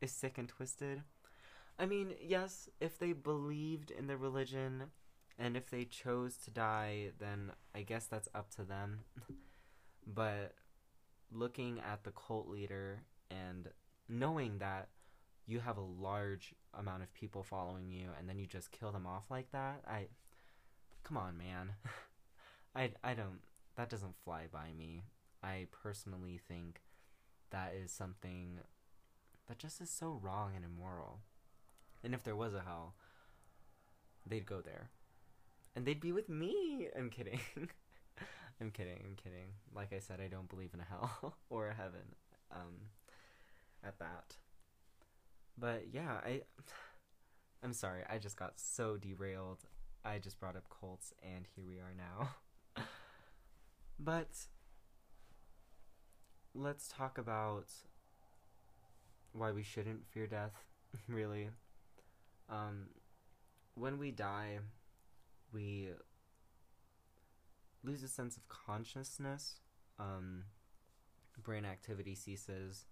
is 0.01 0.12
sick 0.12 0.38
and 0.38 0.48
twisted. 0.48 1.01
I 1.80 1.86
mean, 1.86 2.13
yes, 2.22 2.70
if 2.80 2.98
they 2.98 3.13
believed 3.13 3.92
in 3.92 4.08
the 4.08 4.18
religion 4.18 4.84
and 5.38 5.56
if 5.56 5.70
they 5.70 5.86
chose 5.86 6.38
to 6.38 6.51
die, 6.51 7.12
then 7.20 7.51
I 7.75 7.82
guess 7.82 8.06
that's 8.06 8.30
up 8.34 8.50
to 8.56 8.63
them. 8.63 9.01
but 10.08 10.54
looking 11.32 11.80
at 11.80 12.04
the 12.04 12.12
cult 12.12 12.48
leader 12.48 13.01
and 13.30 13.68
knowing 14.08 14.60
that 14.60 14.88
you 15.46 15.60
have 15.60 15.77
a 15.77 15.82
large 15.82 16.54
amount 16.74 17.04
of 17.04 17.13
people 17.13 17.44
following 17.44 17.89
you 17.89 18.10
and 18.18 18.27
then 18.30 18.38
you 18.38 18.46
just 18.46 18.72
kill 18.72 18.92
them 18.92 19.06
off 19.06 19.24
like 19.30 19.51
that 19.51 19.82
i 19.88 20.08
come 21.08 21.18
on 21.18 21.38
man. 21.38 21.72
I 22.76 22.92
i 23.04 23.14
don't 23.14 23.40
that 23.76 23.90
doesn't 23.90 24.16
fly 24.24 24.46
by 24.52 24.72
me. 24.78 25.04
I 25.44 25.68
personally 25.72 26.40
think 26.48 26.82
that 27.52 27.74
is 27.74 27.92
something 27.92 28.60
that 29.48 29.60
just 29.60 29.80
is 29.80 29.90
so 29.90 30.20
wrong 30.22 30.52
and 30.56 30.66
immoral. 30.66 31.20
And 32.04 32.14
if 32.14 32.24
there 32.24 32.36
was 32.36 32.54
a 32.54 32.62
hell 32.62 32.96
they'd 34.26 34.46
go 34.46 34.60
there. 34.60 34.90
And 35.76 35.86
they'd 35.86 36.02
be 36.02 36.12
with 36.12 36.28
me. 36.28 36.88
I'm 36.98 37.10
kidding. 37.10 37.40
I'm 38.60 38.72
kidding. 38.72 39.02
I'm 39.06 39.16
kidding. 39.16 39.54
Like 39.74 39.94
i 39.94 40.00
said 40.00 40.20
i 40.20 40.28
don't 40.28 40.50
believe 40.50 40.74
in 40.74 40.82
a 40.82 40.84
hell 40.84 41.36
or 41.50 41.70
a 41.70 41.74
heaven 41.74 42.16
um 42.52 42.90
at 43.84 44.00
that. 44.00 44.36
But 45.58 45.86
yeah, 45.94 46.20
I 46.26 46.42
I'm 47.64 47.74
sorry, 47.74 48.04
I 48.10 48.18
just 48.18 48.36
got 48.38 48.60
so 48.60 48.98
derailed. 48.98 49.64
I 50.08 50.20
just 50.20 50.40
brought 50.40 50.56
up 50.56 50.64
cults, 50.80 51.14
and 51.22 51.46
here 51.54 51.66
we 51.68 51.80
are 51.80 51.94
now. 51.96 52.30
but 54.00 54.30
let's 56.56 56.88
talk 56.88 57.18
about 57.18 57.66
why 59.34 59.52
we 59.52 59.64
shouldn't 59.64 60.08
fear 60.08 60.26
death, 60.26 60.64
really. 61.10 61.50
Um 62.50 62.88
when 63.76 64.00
we 64.00 64.12
die, 64.12 64.60
we 65.54 65.90
lose 67.84 68.02
a 68.02 68.08
sense 68.08 68.38
of 68.38 68.48
consciousness. 68.48 69.60
Um, 70.00 70.44
brain 71.44 71.66
activity 71.66 72.16
ceases 72.16 72.86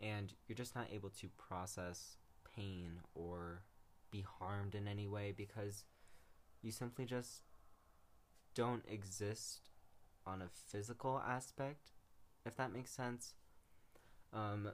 and 0.00 0.32
you're 0.46 0.56
just 0.56 0.74
not 0.74 0.86
able 0.92 1.10
to 1.10 1.28
process 1.36 2.16
pain 2.56 3.00
or 3.14 3.62
be 4.10 4.24
harmed 4.38 4.74
in 4.74 4.88
any 4.88 5.06
way 5.06 5.32
because 5.36 5.84
you 6.62 6.70
simply 6.70 7.04
just 7.04 7.42
don't 8.54 8.84
exist 8.88 9.60
on 10.26 10.42
a 10.42 10.48
physical 10.48 11.20
aspect, 11.26 11.90
if 12.44 12.56
that 12.56 12.72
makes 12.72 12.90
sense. 12.90 13.34
Um, 14.32 14.70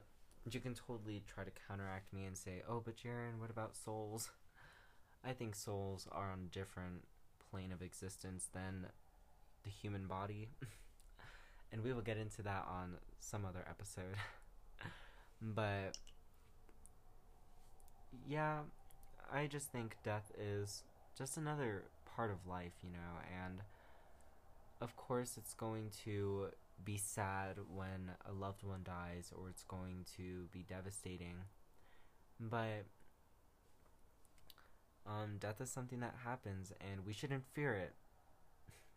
you 0.49 0.59
can 0.59 0.73
totally 0.73 1.23
try 1.27 1.43
to 1.43 1.51
counteract 1.67 2.13
me 2.13 2.25
and 2.25 2.37
say, 2.37 2.61
oh, 2.69 2.81
but 2.83 2.95
Jaren, 2.97 3.39
what 3.39 3.49
about 3.49 3.75
souls? 3.75 4.29
I 5.25 5.33
think 5.33 5.55
souls 5.55 6.07
are 6.11 6.31
on 6.31 6.47
a 6.49 6.53
different 6.53 7.03
plane 7.51 7.71
of 7.71 7.81
existence 7.81 8.47
than 8.53 8.87
the 9.63 9.69
human 9.69 10.07
body. 10.07 10.49
and 11.71 11.83
we 11.83 11.93
will 11.93 12.01
get 12.01 12.17
into 12.17 12.41
that 12.43 12.65
on 12.69 12.95
some 13.19 13.45
other 13.45 13.65
episode. 13.69 14.15
But 15.41 15.97
yeah, 18.27 18.59
I 19.31 19.47
just 19.47 19.71
think 19.71 19.97
death 20.03 20.31
is 20.39 20.83
just 21.17 21.37
another 21.37 21.83
part 22.15 22.31
of 22.31 22.45
life, 22.47 22.73
you 22.83 22.91
know, 22.91 23.21
and 23.45 23.59
of 24.81 24.95
course 24.95 25.37
it's 25.37 25.53
going 25.53 25.89
to 26.03 26.47
be 26.83 26.97
sad 26.97 27.55
when 27.73 28.11
a 28.29 28.31
loved 28.31 28.63
one 28.63 28.81
dies 28.83 29.31
or 29.35 29.49
it's 29.49 29.63
going 29.63 30.05
to 30.17 30.47
be 30.51 30.63
devastating. 30.67 31.35
But 32.39 32.85
um, 35.07 35.37
death 35.39 35.59
is 35.61 35.71
something 35.71 35.99
that 36.01 36.15
happens 36.23 36.71
and 36.81 37.05
we 37.05 37.13
shouldn't 37.13 37.45
fear 37.53 37.73
it, 37.73 37.93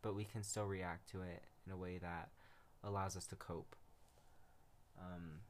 but 0.02 0.14
we 0.14 0.24
can 0.24 0.42
still 0.42 0.66
react 0.66 1.10
to 1.12 1.22
it 1.22 1.42
in 1.66 1.72
a 1.72 1.76
way 1.76 1.98
that 1.98 2.28
allows 2.84 3.16
us 3.16 3.26
to 3.28 3.36
cope. 3.36 3.76
Um, 4.98 5.40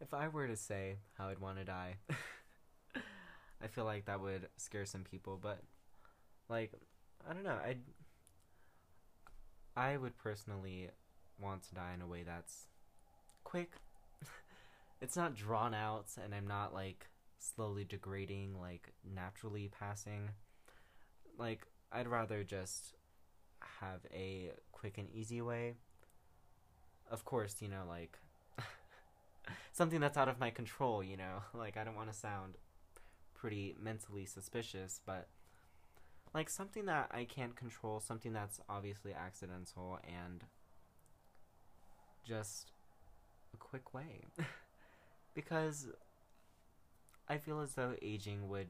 If 0.00 0.12
I 0.12 0.28
were 0.28 0.46
to 0.46 0.56
say 0.56 0.96
how 1.16 1.28
I'd 1.28 1.38
want 1.38 1.58
to 1.58 1.64
die, 1.64 1.96
I 3.62 3.66
feel 3.68 3.84
like 3.84 4.06
that 4.06 4.20
would 4.20 4.48
scare 4.56 4.84
some 4.84 5.04
people, 5.04 5.38
but 5.40 5.60
like 6.48 6.72
I 7.28 7.32
don't 7.32 7.44
know, 7.44 7.58
I'd 7.64 7.80
I 9.76 9.96
would 9.96 10.16
personally 10.18 10.90
want 11.40 11.62
to 11.64 11.74
die 11.74 11.92
in 11.94 12.02
a 12.02 12.06
way 12.06 12.22
that's 12.22 12.66
quick. 13.44 13.72
it's 15.00 15.16
not 15.16 15.34
drawn 15.34 15.74
out 15.74 16.06
and 16.22 16.34
I'm 16.34 16.46
not 16.46 16.74
like 16.74 17.08
slowly 17.38 17.84
degrading 17.84 18.60
like 18.60 18.92
naturally 19.14 19.70
passing. 19.78 20.30
Like 21.38 21.66
I'd 21.92 22.08
rather 22.08 22.44
just 22.44 22.94
have 23.80 24.00
a 24.12 24.50
quick 24.72 24.98
and 24.98 25.08
easy 25.10 25.40
way. 25.40 25.74
Of 27.10 27.24
course, 27.24 27.56
you 27.60 27.68
know, 27.68 27.84
like 27.88 28.18
something 29.76 30.00
that's 30.00 30.16
out 30.16 30.28
of 30.28 30.40
my 30.40 30.50
control, 30.50 31.02
you 31.02 31.16
know? 31.16 31.42
Like 31.54 31.76
I 31.76 31.84
don't 31.84 31.96
want 31.96 32.10
to 32.10 32.18
sound 32.18 32.54
pretty 33.34 33.76
mentally 33.80 34.24
suspicious, 34.24 35.00
but 35.04 35.28
like 36.34 36.48
something 36.48 36.86
that 36.86 37.10
I 37.12 37.24
can't 37.24 37.54
control, 37.54 38.00
something 38.00 38.32
that's 38.32 38.60
obviously 38.68 39.12
accidental 39.12 39.98
and 40.06 40.44
just 42.26 42.72
a 43.54 43.56
quick 43.56 43.92
way. 43.94 44.24
because 45.34 45.88
I 47.28 47.38
feel 47.38 47.60
as 47.60 47.72
though 47.72 47.94
aging 48.00 48.48
would 48.48 48.68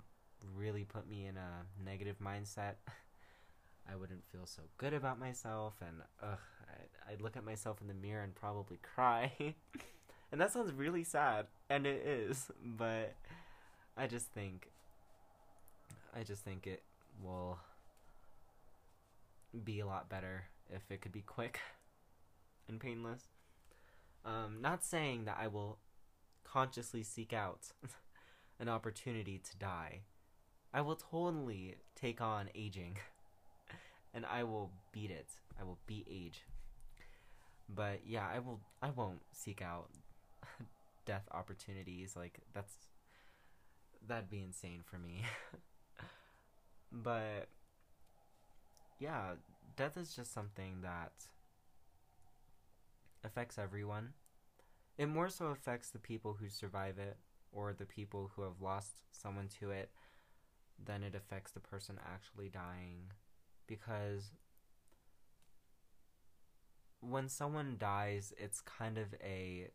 really 0.57 0.85
put 0.85 1.09
me 1.09 1.27
in 1.27 1.37
a 1.37 1.63
negative 1.85 2.17
mindset. 2.23 2.75
I 3.91 3.95
wouldn't 3.95 4.25
feel 4.33 4.47
so 4.47 4.63
good 4.79 4.95
about 4.95 5.21
myself, 5.21 5.75
and 5.81 5.99
ugh, 6.21 6.39
I'd, 6.69 7.13
I'd 7.13 7.21
look 7.21 7.37
at 7.37 7.45
myself 7.45 7.81
in 7.81 7.87
the 7.87 7.95
mirror 7.95 8.23
and 8.23 8.35
probably 8.35 8.81
cry. 8.83 9.55
And 10.33 10.41
that 10.41 10.53
sounds 10.53 10.73
really 10.73 11.05
sad, 11.05 11.47
and 11.71 11.87
it 11.87 12.05
is, 12.07 12.51
but 12.65 13.15
I 13.97 14.07
just 14.07 14.27
think, 14.27 14.69
I 16.15 16.23
just 16.23 16.43
think 16.43 16.67
it 16.67 16.83
will 17.23 17.59
be 19.65 19.81
a 19.81 19.87
lot 19.87 20.09
better 20.09 20.45
if 20.71 20.91
it 20.91 21.01
could 21.01 21.13
be 21.13 21.23
quick 21.23 21.61
and 22.69 22.81
painless. 22.81 23.29
Um, 24.25 24.59
not 24.61 24.85
saying 24.85 25.25
that 25.27 25.39
I 25.41 25.47
will 25.47 25.79
consciously 26.45 27.03
seek 27.03 27.33
out 27.33 27.69
an 28.61 28.69
opportunity 28.69 29.39
to 29.39 29.57
die. 29.57 30.01
I 30.75 30.81
will 30.81 30.97
totally 30.97 31.77
take 31.95 32.21
on 32.21 32.49
aging 32.55 32.99
and 34.15 34.27
I 34.27 34.43
will 34.43 34.73
beat 34.93 35.11
it. 35.11 35.29
I 35.59 35.65
will 35.65 35.79
beat 35.87 36.07
age. 36.11 36.43
But 37.69 38.01
yeah, 38.07 38.27
I 38.33 38.41
will 38.41 38.61
I 38.83 38.91
won't 38.91 39.23
seek 39.33 39.63
out 39.63 39.91
death 41.07 41.29
opportunities 41.33 42.17
like 42.17 42.41
that's 42.53 42.75
that'd 44.07 44.31
be 44.31 44.43
insane 44.43 44.83
for 44.85 44.99
me. 44.99 45.23
but 46.93 47.49
yeah, 48.99 49.33
death 49.77 49.97
is 49.97 50.15
just 50.15 50.33
something 50.33 50.81
that 50.83 51.13
affects 53.25 53.59
everyone. 53.59 54.15
It 54.97 55.07
more 55.07 55.29
so 55.29 55.47
affects 55.47 55.91
the 55.91 55.99
people 55.99 56.37
who 56.41 56.49
survive 56.49 56.99
it 56.99 57.17
or 57.53 57.75
the 57.75 57.85
people 57.85 58.31
who 58.35 58.43
have 58.43 58.63
lost 58.63 59.03
someone 59.13 59.49
to 59.61 59.71
it 59.71 59.91
than 60.83 61.03
it 61.03 61.15
affects 61.15 61.53
the 61.53 61.61
person 61.61 61.99
actually 62.07 62.49
dying. 62.49 63.13
Because 63.67 64.31
when 67.01 67.29
someone 67.29 67.77
dies, 67.79 68.33
it's 68.39 68.61
kind 68.61 68.97
of 68.97 69.15
a 69.23 69.69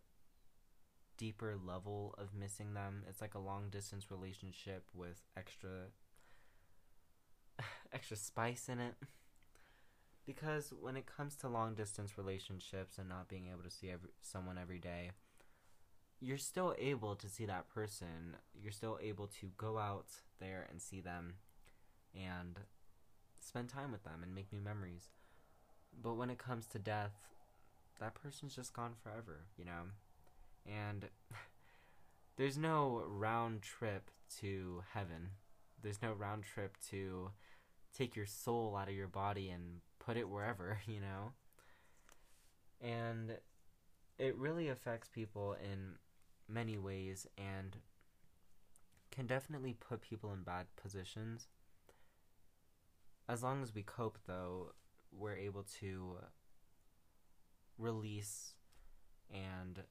deeper 1.22 1.56
level 1.64 2.16
of 2.18 2.34
missing 2.34 2.74
them. 2.74 3.04
It's 3.08 3.22
like 3.22 3.36
a 3.36 3.40
long 3.40 3.70
distance 3.70 4.10
relationship 4.10 4.86
with 4.92 5.22
extra 5.38 5.92
extra 7.94 8.18
spice 8.18 8.68
in 8.68 8.80
it. 8.80 8.96
Because 10.26 10.74
when 10.82 10.98
it 10.98 11.06
comes 11.06 11.36
to 11.38 11.48
long 11.48 11.76
distance 11.76 12.18
relationships 12.18 12.98
and 12.98 13.08
not 13.08 13.30
being 13.30 13.50
able 13.52 13.62
to 13.62 13.70
see 13.70 13.92
every, 13.92 14.10
someone 14.24 14.58
every 14.58 14.80
day, 14.80 15.12
you're 16.20 16.40
still 16.40 16.74
able 16.80 17.16
to 17.16 17.30
see 17.30 17.46
that 17.46 17.70
person. 17.70 18.38
You're 18.60 18.72
still 18.72 18.98
able 19.00 19.28
to 19.42 19.52
go 19.58 19.78
out 19.78 20.08
there 20.40 20.68
and 20.72 20.82
see 20.82 21.02
them 21.02 21.36
and 22.16 22.58
spend 23.40 23.70
time 23.70 23.92
with 23.92 24.04
them 24.04 24.22
and 24.24 24.34
make 24.34 24.52
new 24.52 24.62
memories. 24.62 25.10
But 26.02 26.16
when 26.16 26.32
it 26.32 26.40
comes 26.40 26.66
to 26.68 26.80
death, 26.80 27.14
that 28.00 28.16
person's 28.16 28.56
just 28.56 28.74
gone 28.74 28.94
forever, 29.04 29.42
you 29.56 29.66
know? 29.66 29.92
And 30.66 31.10
there's 32.38 32.58
no 32.58 33.04
round 33.08 33.62
trip 33.62 34.10
to 34.40 34.84
heaven. 34.94 35.30
There's 35.82 36.02
no 36.02 36.14
round 36.14 36.44
trip 36.44 36.78
to 36.90 37.32
take 37.98 38.16
your 38.16 38.26
soul 38.26 38.76
out 38.76 38.88
of 38.88 38.96
your 38.96 39.08
body 39.08 39.50
and 39.50 39.82
put 40.00 40.18
it 40.18 40.30
wherever, 40.30 40.80
you 40.88 41.00
know? 41.00 41.34
And 42.82 43.38
it 44.18 44.38
really 44.38 44.70
affects 44.70 45.10
people 45.10 45.56
in 45.62 45.96
many 46.48 46.78
ways 46.78 47.28
and 47.38 47.78
can 49.12 49.28
definitely 49.28 49.76
put 49.80 50.02
people 50.02 50.32
in 50.34 50.42
bad 50.44 50.68
positions. 50.82 51.48
As 53.28 53.44
long 53.44 53.62
as 53.62 53.74
we 53.74 53.84
cope, 53.84 54.18
though, 54.26 54.74
we're 55.12 55.36
able 55.36 55.66
to 55.80 56.18
release 57.78 58.54
and 59.32 59.82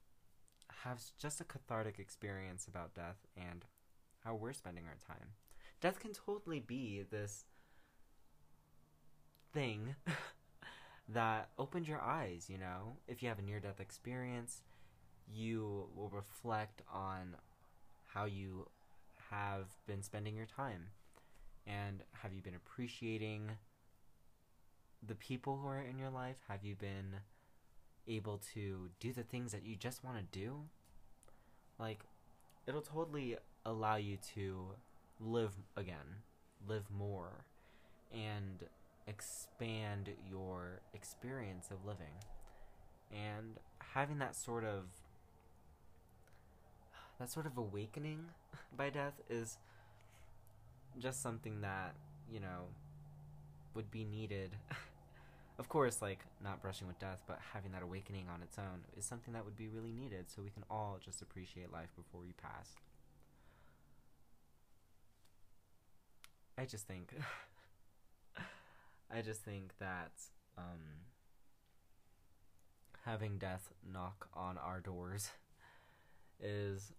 have 0.84 1.00
just 1.18 1.40
a 1.40 1.44
cathartic 1.44 1.98
experience 1.98 2.66
about 2.66 2.94
death 2.94 3.26
and 3.36 3.64
how 4.24 4.34
we're 4.34 4.52
spending 4.52 4.84
our 4.86 4.96
time. 5.06 5.30
Death 5.80 5.98
can 6.00 6.12
totally 6.12 6.60
be 6.60 7.04
this 7.10 7.44
thing 9.52 9.94
that 11.08 11.50
opened 11.58 11.88
your 11.88 12.00
eyes, 12.00 12.46
you 12.48 12.58
know? 12.58 12.96
If 13.08 13.22
you 13.22 13.28
have 13.28 13.38
a 13.38 13.42
near 13.42 13.60
death 13.60 13.80
experience, 13.80 14.62
you 15.32 15.88
will 15.94 16.10
reflect 16.10 16.82
on 16.92 17.36
how 18.06 18.24
you 18.24 18.66
have 19.30 19.66
been 19.86 20.02
spending 20.02 20.36
your 20.36 20.46
time 20.46 20.88
and 21.66 22.02
have 22.12 22.32
you 22.32 22.42
been 22.42 22.54
appreciating 22.54 23.50
the 25.06 25.14
people 25.14 25.58
who 25.60 25.68
are 25.68 25.80
in 25.80 25.98
your 25.98 26.10
life? 26.10 26.36
Have 26.48 26.64
you 26.64 26.74
been 26.74 27.16
able 28.10 28.40
to 28.54 28.90
do 28.98 29.12
the 29.12 29.22
things 29.22 29.52
that 29.52 29.64
you 29.64 29.76
just 29.76 30.04
want 30.04 30.18
to 30.18 30.38
do? 30.38 30.62
Like, 31.78 32.04
it'll 32.66 32.82
totally 32.82 33.36
allow 33.64 33.96
you 33.96 34.18
to 34.34 34.74
live 35.18 35.52
again, 35.76 36.22
live 36.68 36.84
more, 36.90 37.44
and 38.12 38.64
expand 39.06 40.10
your 40.28 40.80
experience 40.94 41.68
of 41.70 41.84
living. 41.86 42.14
And 43.12 43.58
having 43.94 44.18
that 44.18 44.36
sort 44.36 44.64
of 44.64 44.84
that 47.18 47.30
sort 47.30 47.46
of 47.46 47.58
awakening 47.58 48.24
by 48.76 48.90
death 48.90 49.20
is 49.28 49.58
just 50.98 51.22
something 51.22 51.60
that, 51.60 51.94
you 52.32 52.40
know, 52.40 52.68
would 53.74 53.90
be 53.90 54.04
needed. 54.04 54.56
of 55.60 55.68
course, 55.68 56.00
like, 56.00 56.20
not 56.42 56.62
brushing 56.62 56.86
with 56.86 56.98
death, 56.98 57.20
but 57.26 57.38
having 57.52 57.70
that 57.72 57.82
awakening 57.82 58.24
on 58.32 58.40
its 58.42 58.58
own 58.58 58.80
is 58.96 59.04
something 59.04 59.34
that 59.34 59.44
would 59.44 59.58
be 59.58 59.68
really 59.68 59.92
needed 59.92 60.30
so 60.30 60.40
we 60.40 60.48
can 60.48 60.64
all 60.70 60.98
just 61.04 61.20
appreciate 61.20 61.70
life 61.70 61.90
before 61.94 62.22
we 62.22 62.32
pass. 62.32 62.70
I 66.56 66.64
just 66.64 66.86
think. 66.86 67.14
I 69.14 69.20
just 69.20 69.42
think 69.42 69.74
that 69.80 70.12
um, 70.56 71.04
having 73.04 73.36
death 73.36 73.70
knock 73.86 74.28
on 74.32 74.56
our 74.56 74.80
doors 74.80 75.28
is 76.40 76.90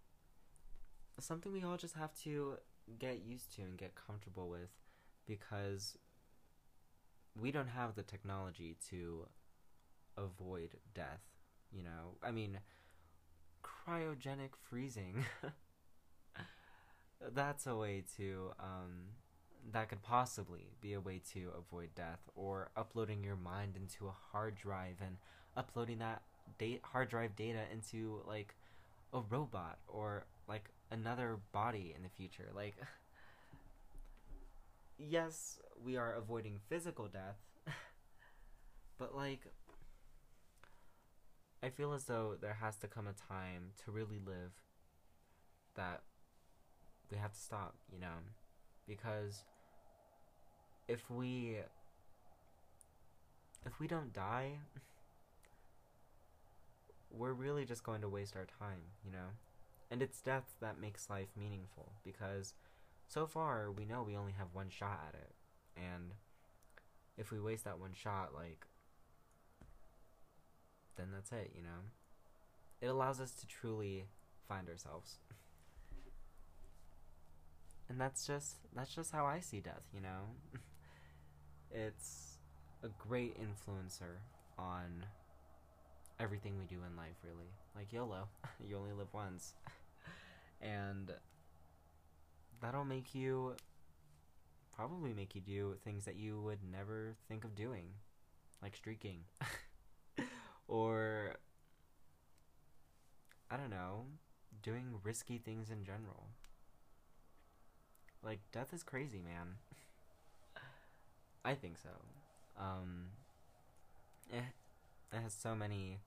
something 1.19 1.51
we 1.51 1.63
all 1.63 1.77
just 1.77 1.95
have 1.95 2.13
to 2.23 2.57
get 2.99 3.23
used 3.25 3.55
to 3.55 3.63
and 3.63 3.75
get 3.75 3.95
comfortable 3.95 4.49
with 4.49 4.69
because 5.25 5.97
we 7.39 7.51
don't 7.51 7.69
have 7.69 7.95
the 7.95 8.03
technology 8.03 8.77
to 8.89 9.27
avoid 10.17 10.71
death, 10.93 11.21
you 11.71 11.83
know? 11.83 12.17
I 12.23 12.31
mean, 12.31 12.59
cryogenic 13.63 14.51
freezing. 14.69 15.25
That's 17.33 17.67
a 17.67 17.75
way 17.75 18.03
to, 18.17 18.51
um, 18.59 19.09
that 19.71 19.89
could 19.89 20.01
possibly 20.01 20.71
be 20.81 20.93
a 20.93 21.01
way 21.01 21.21
to 21.33 21.51
avoid 21.57 21.93
death, 21.95 22.19
or 22.35 22.71
uploading 22.75 23.23
your 23.23 23.35
mind 23.35 23.75
into 23.75 24.07
a 24.07 24.15
hard 24.31 24.55
drive 24.55 24.95
and 25.05 25.17
uploading 25.55 25.99
that 25.99 26.23
date 26.57 26.81
hard 26.83 27.09
drive 27.09 27.35
data 27.35 27.61
into 27.71 28.21
like 28.27 28.55
a 29.13 29.19
robot 29.29 29.79
or 29.87 30.25
like 30.47 30.69
another 30.89 31.37
body 31.51 31.93
in 31.95 32.03
the 32.03 32.09
future. 32.09 32.49
Like, 32.55 32.75
yes, 35.09 35.59
we 35.83 35.97
are 35.97 36.13
avoiding 36.13 36.59
physical 36.69 37.07
death, 37.07 37.37
but 38.97 39.15
like, 39.15 39.41
I 41.63 41.69
feel 41.69 41.93
as 41.93 42.05
though 42.05 42.35
there 42.39 42.57
has 42.61 42.77
to 42.77 42.87
come 42.87 43.07
a 43.07 43.13
time 43.13 43.71
to 43.85 43.91
really 43.91 44.19
live 44.25 44.51
that 45.75 46.01
we 47.11 47.17
have 47.17 47.33
to 47.33 47.39
stop, 47.39 47.75
you 47.91 47.99
know, 47.99 48.17
because 48.87 49.43
if 50.87 51.09
we 51.09 51.57
if 53.65 53.79
we 53.79 53.87
don't 53.87 54.11
die 54.11 54.57
we're 57.11 57.33
really 57.33 57.65
just 57.65 57.83
going 57.83 58.01
to 58.01 58.09
waste 58.09 58.35
our 58.35 58.45
time, 58.59 58.81
you 59.05 59.11
know? 59.11 59.27
And 59.89 60.01
it's 60.01 60.21
death 60.21 60.55
that 60.61 60.79
makes 60.79 61.09
life 61.09 61.27
meaningful 61.37 61.91
because 62.03 62.53
so 63.11 63.25
far 63.27 63.71
we 63.71 63.85
know 63.85 64.03
we 64.03 64.15
only 64.15 64.33
have 64.33 64.47
one 64.53 64.69
shot 64.69 64.99
at 65.09 65.15
it. 65.15 65.33
And 65.75 66.13
if 67.17 67.31
we 67.31 67.39
waste 67.39 67.65
that 67.65 67.79
one 67.79 67.93
shot, 67.93 68.33
like, 68.33 68.65
then 70.95 71.07
that's 71.13 71.31
it, 71.31 71.51
you 71.55 71.63
know? 71.63 71.89
it 72.81 72.87
allows 72.87 73.21
us 73.21 73.31
to 73.31 73.47
truly 73.47 74.05
find 74.47 74.67
ourselves. 74.67 75.17
And 77.89 77.99
that's 77.99 78.25
just 78.25 78.55
that's 78.73 78.95
just 78.95 79.11
how 79.11 79.25
I 79.25 79.41
see 79.41 79.59
death, 79.59 79.83
you 79.93 79.99
know. 79.99 80.29
it's 81.71 82.37
a 82.83 82.87
great 83.05 83.35
influencer 83.35 84.21
on 84.57 85.03
everything 86.17 86.57
we 86.57 86.63
do 86.63 86.77
in 86.89 86.95
life, 86.95 87.17
really. 87.21 87.49
Like 87.75 87.91
YOLO, 87.91 88.29
you 88.65 88.77
only 88.77 88.93
live 88.93 89.13
once. 89.13 89.55
and 90.61 91.11
that'll 92.61 92.85
make 92.85 93.13
you 93.15 93.55
probably 94.75 95.13
make 95.13 95.35
you 95.35 95.41
do 95.41 95.75
things 95.83 96.05
that 96.05 96.15
you 96.15 96.39
would 96.41 96.59
never 96.71 97.15
think 97.27 97.43
of 97.43 97.55
doing, 97.55 97.85
like 98.61 98.75
streaking. 98.75 99.19
or 100.67 101.35
I 103.49 103.57
don't 103.57 103.69
know, 103.69 104.05
doing 104.63 104.85
risky 105.03 105.37
things 105.37 105.69
in 105.69 105.83
general. 105.83 106.27
Like 108.23 108.39
death 108.51 108.73
is 108.73 108.83
crazy, 108.83 109.21
man. 109.21 109.55
I 111.43 111.55
think 111.55 111.77
so. 111.77 111.89
Um 112.59 113.07
it, 114.31 114.43
it 115.11 115.21
has 115.21 115.33
so 115.33 115.55
many 115.55 115.99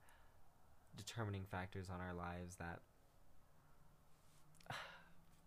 determining 0.97 1.43
factors 1.43 1.87
on 1.93 1.99
our 2.01 2.13
lives 2.13 2.55
that 2.55 2.79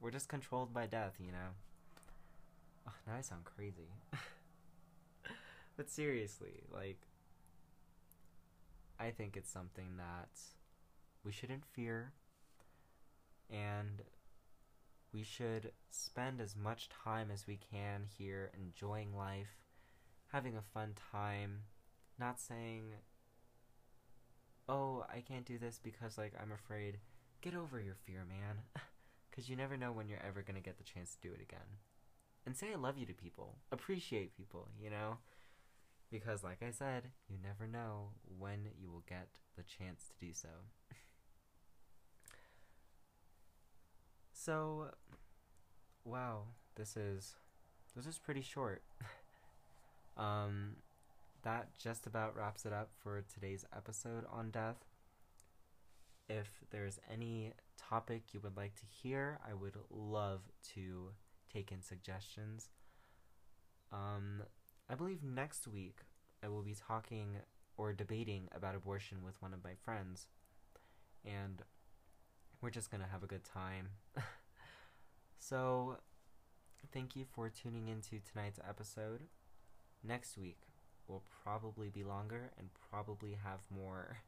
we're 0.00 0.10
just 0.10 0.28
controlled 0.28 0.72
by 0.72 0.86
death, 0.86 1.14
you 1.18 1.32
know. 1.32 1.50
Oh, 2.88 2.92
now 3.06 3.14
I 3.18 3.20
sound 3.20 3.44
crazy. 3.44 3.90
but 5.76 5.90
seriously, 5.90 6.62
like 6.72 7.00
I 8.98 9.10
think 9.10 9.36
it's 9.36 9.50
something 9.50 9.96
that 9.96 10.40
we 11.24 11.32
shouldn't 11.32 11.64
fear 11.64 12.12
and 13.50 14.02
we 15.12 15.22
should 15.22 15.72
spend 15.90 16.40
as 16.40 16.54
much 16.56 16.88
time 16.88 17.30
as 17.32 17.46
we 17.46 17.58
can 17.70 18.04
here 18.18 18.50
enjoying 18.60 19.16
life, 19.16 19.56
having 20.32 20.56
a 20.56 20.62
fun 20.62 20.94
time, 21.12 21.60
not 22.18 22.40
saying, 22.40 22.92
oh, 24.68 25.06
I 25.12 25.20
can't 25.20 25.46
do 25.46 25.58
this 25.58 25.80
because, 25.82 26.18
like, 26.18 26.34
I'm 26.40 26.52
afraid. 26.52 26.98
Get 27.40 27.54
over 27.54 27.80
your 27.80 27.96
fear, 28.06 28.24
man. 28.28 28.58
Because 29.38 29.48
you 29.48 29.54
never 29.54 29.76
know 29.76 29.92
when 29.92 30.08
you're 30.08 30.18
ever 30.26 30.42
going 30.42 30.56
to 30.56 30.60
get 30.60 30.78
the 30.78 30.82
chance 30.82 31.14
to 31.14 31.28
do 31.28 31.32
it 31.32 31.40
again. 31.40 31.78
And 32.44 32.56
say 32.56 32.72
I 32.72 32.76
love 32.76 32.98
you 32.98 33.06
to 33.06 33.14
people. 33.14 33.54
Appreciate 33.70 34.36
people, 34.36 34.66
you 34.82 34.90
know? 34.90 35.18
Because, 36.10 36.42
like 36.42 36.60
I 36.60 36.72
said, 36.72 37.04
you 37.28 37.36
never 37.40 37.70
know 37.70 38.08
when 38.36 38.70
you 38.76 38.90
will 38.90 39.04
get 39.08 39.28
the 39.56 39.62
chance 39.62 40.06
to 40.08 40.26
do 40.26 40.32
so. 40.32 40.48
so, 44.32 44.86
wow, 46.04 46.42
this 46.74 46.96
is 46.96 47.36
this 47.94 48.06
is 48.06 48.18
pretty 48.18 48.42
short. 48.42 48.82
um, 50.16 50.78
that 51.44 51.68
just 51.78 52.08
about 52.08 52.36
wraps 52.36 52.66
it 52.66 52.72
up 52.72 52.90
for 52.98 53.22
today's 53.32 53.64
episode 53.72 54.24
on 54.32 54.50
death. 54.50 54.84
If 56.28 56.64
there's 56.72 56.98
any 57.08 57.52
topic 57.88 58.22
you 58.32 58.40
would 58.40 58.56
like 58.56 58.74
to 58.76 58.86
hear, 59.02 59.38
I 59.48 59.54
would 59.54 59.76
love 59.90 60.40
to 60.74 61.10
take 61.52 61.72
in 61.72 61.82
suggestions. 61.82 62.68
Um, 63.92 64.42
I 64.88 64.94
believe 64.94 65.22
next 65.22 65.66
week 65.66 66.00
I 66.44 66.48
will 66.48 66.62
be 66.62 66.74
talking 66.74 67.36
or 67.76 67.92
debating 67.92 68.48
about 68.54 68.74
abortion 68.74 69.18
with 69.24 69.40
one 69.40 69.54
of 69.54 69.64
my 69.64 69.74
friends. 69.84 70.26
And 71.24 71.62
we're 72.60 72.70
just 72.70 72.90
to 72.90 73.10
have 73.10 73.22
a 73.22 73.26
good 73.26 73.44
time. 73.44 73.90
so, 75.38 75.98
thank 76.92 77.14
you 77.16 77.24
for 77.24 77.48
tuning 77.48 77.88
into 77.88 78.18
tonight's 78.20 78.58
episode. 78.68 79.22
Next 80.02 80.36
week 80.36 80.58
will 81.06 81.22
probably 81.42 81.88
be 81.88 82.04
longer 82.04 82.50
and 82.58 82.68
probably 82.90 83.38
have 83.42 83.60
more 83.70 84.18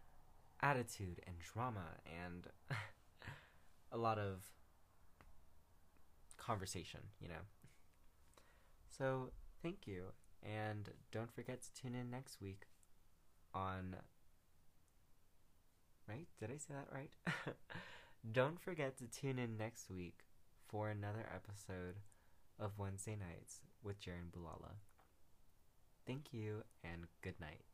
attitude 0.62 1.20
and 1.26 1.36
drama 1.40 1.98
and 2.06 2.46
a 3.92 3.98
lot 3.98 4.18
of 4.18 4.42
conversation, 6.38 7.00
you 7.20 7.28
know. 7.28 7.44
So, 8.98 9.30
thank 9.62 9.86
you. 9.86 10.06
And 10.42 10.88
don't 11.12 11.32
forget 11.32 11.62
to 11.62 11.82
tune 11.82 11.94
in 11.94 12.10
next 12.10 12.40
week 12.40 12.62
on. 13.54 13.96
Right? 16.08 16.26
Did 16.40 16.50
I 16.50 16.56
say 16.56 16.74
that 16.74 16.88
right? 16.92 17.12
don't 18.32 18.60
forget 18.60 18.98
to 18.98 19.04
tune 19.06 19.38
in 19.38 19.56
next 19.56 19.88
week 19.88 20.24
for 20.68 20.88
another 20.88 21.26
episode 21.32 21.96
of 22.58 22.78
Wednesday 22.78 23.16
Nights 23.16 23.60
with 23.84 24.00
Jaren 24.00 24.30
Bulala. 24.36 24.74
Thank 26.06 26.32
you 26.32 26.64
and 26.82 27.06
good 27.22 27.38
night. 27.40 27.71